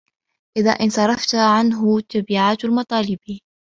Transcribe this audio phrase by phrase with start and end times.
[0.57, 3.39] إذَا انْصَرَفَتْ عَنْهُ تَبِعَاتُ الْمَطَالِبِ